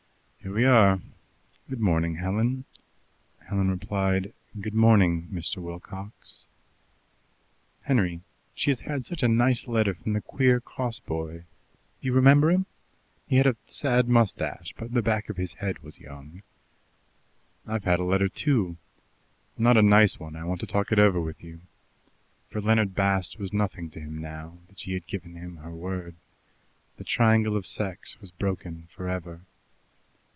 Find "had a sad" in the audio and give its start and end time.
13.35-14.09